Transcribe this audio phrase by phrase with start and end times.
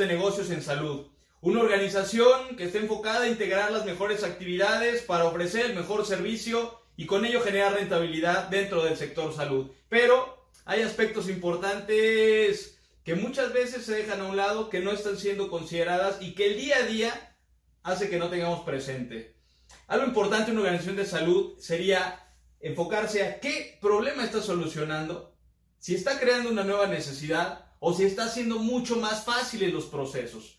[0.00, 1.06] de negocios en salud.
[1.42, 6.80] Una organización que esté enfocada a integrar las mejores actividades para ofrecer el mejor servicio
[6.96, 9.70] y con ello generar rentabilidad dentro del sector salud.
[9.88, 15.16] Pero hay aspectos importantes que muchas veces se dejan a un lado, que no están
[15.16, 17.36] siendo consideradas y que el día a día
[17.82, 19.36] hace que no tengamos presente.
[19.86, 22.26] Algo importante en una organización de salud sería
[22.60, 25.34] enfocarse a qué problema está solucionando,
[25.78, 30.58] si está creando una nueva necesidad o si está haciendo mucho más fáciles los procesos.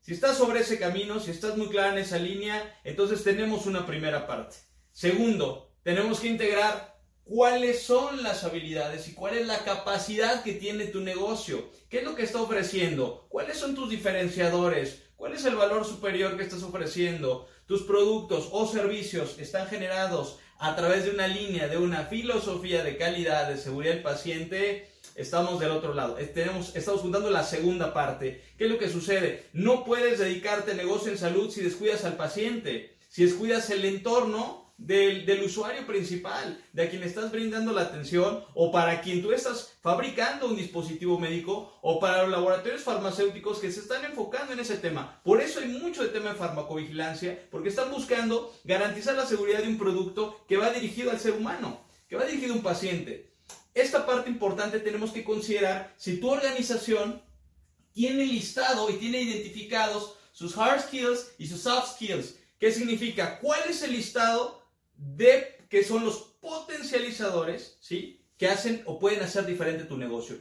[0.00, 3.86] Si estás sobre ese camino, si estás muy clara en esa línea, entonces tenemos una
[3.86, 4.56] primera parte.
[4.90, 10.86] Segundo, tenemos que integrar cuáles son las habilidades y cuál es la capacidad que tiene
[10.86, 11.70] tu negocio.
[11.88, 13.26] ¿Qué es lo que está ofreciendo?
[13.28, 15.02] ¿Cuáles son tus diferenciadores?
[15.14, 17.48] ¿Cuál es el valor superior que estás ofreciendo?
[17.66, 22.96] Tus productos o servicios están generados a través de una línea, de una filosofía de
[22.96, 26.16] calidad, de seguridad del paciente, estamos del otro lado.
[26.34, 28.42] Tenemos, estamos juntando la segunda parte.
[28.56, 29.46] ¿Qué es lo que sucede?
[29.52, 34.62] No puedes dedicarte a negocio en salud si descuidas al paciente, si descuidas el entorno
[34.86, 39.74] del, usuario principal, de a quien estás brindando la atención o para quien tú estás
[39.80, 44.76] fabricando un dispositivo médico o para los laboratorios farmacéuticos que se están enfocando en ese
[44.76, 45.20] tema.
[45.24, 49.68] Por eso hay mucho de tema de farmacovigilancia, porque están buscando garantizar la seguridad de
[49.68, 53.31] un producto que va dirigido al ser humano, que va dirigido a un paciente.
[53.74, 57.22] Esta parte importante tenemos que considerar si tu organización
[57.92, 62.36] tiene listado y tiene identificados sus hard skills y sus soft skills.
[62.58, 63.38] ¿Qué significa?
[63.38, 64.62] ¿Cuál es el listado
[64.96, 68.20] de que son los potencializadores, ¿sí?
[68.36, 70.36] Que hacen o pueden hacer diferente tu negocio.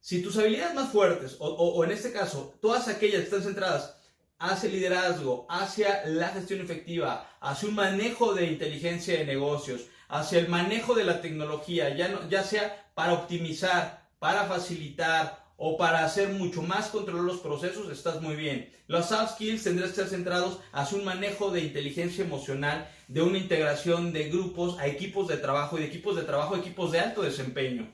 [0.00, 3.96] Si tus habilidades más fuertes, o, en este caso, todas aquellas que están centradas
[4.38, 9.82] hacia el liderazgo, hacia la gestión efectiva, hacia un manejo de inteligencia de negocios,
[10.12, 16.04] hacia el manejo de la tecnología, ya, ya sea para optimizar, para facilitar o para
[16.04, 18.70] hacer mucho más controlar los procesos, estás muy bien.
[18.88, 23.38] Los soft skills tendrán que estar centrados hacia un manejo de inteligencia emocional, de una
[23.38, 27.00] integración de grupos a equipos de trabajo y de equipos de trabajo a equipos de
[27.00, 27.90] alto desempeño.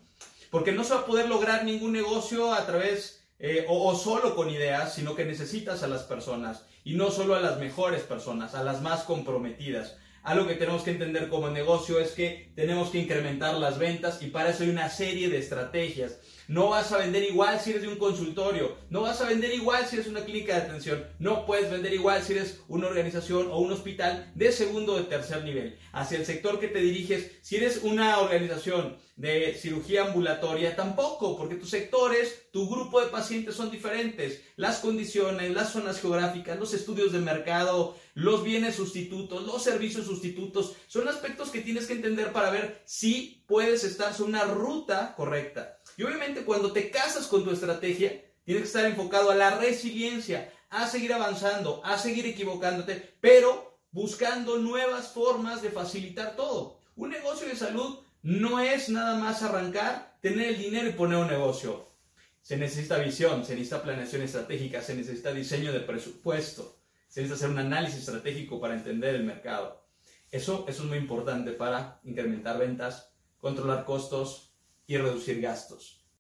[0.50, 4.50] Porque no se va a poder lograr ningún negocio a través eh, o solo con
[4.50, 8.65] ideas, sino que necesitas a las personas y no solo a las mejores personas, a
[8.65, 9.95] las más comprometidas.
[10.23, 14.27] Algo que tenemos que entender como negocio es que tenemos que incrementar las ventas y
[14.27, 16.19] para eso hay una serie de estrategias
[16.49, 18.79] no vas a vender igual si eres de un consultorio.
[18.89, 21.05] No vas a vender igual si eres una clínica de atención.
[21.19, 25.05] No puedes vender igual si eres una organización o un hospital de segundo o de
[25.05, 25.79] tercer nivel.
[25.93, 31.57] Hacia el sector que te diriges, si eres una organización de cirugía ambulatoria, tampoco, porque
[31.57, 34.41] tus sectores, tu grupo de pacientes son diferentes.
[34.57, 40.77] Las condiciones, las zonas geográficas, los estudios de mercado, los bienes sustitutos, los servicios sustitutos,
[40.87, 45.81] son aspectos que tienes que entender para ver si puedes estar sobre una ruta correcta.
[45.97, 50.53] Y obviamente cuando te casas con tu estrategia, tienes que estar enfocado a la resiliencia,
[50.69, 56.79] a seguir avanzando, a seguir equivocándote, pero buscando nuevas formas de facilitar todo.
[56.95, 61.29] Un negocio de salud no es nada más arrancar, tener el dinero y poner un
[61.29, 61.89] negocio.
[62.43, 66.79] Se necesita visión, se necesita planeación estratégica, se necesita diseño de presupuesto,
[67.09, 69.87] se necesita hacer un análisis estratégico para entender el mercado.
[70.31, 74.49] Eso, eso es muy importante para incrementar ventas, controlar costos,
[74.88, 75.98] y reducir gastos.